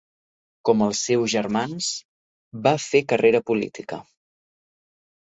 [0.67, 1.89] Com els seus germans,
[2.69, 4.01] va fer carrera política.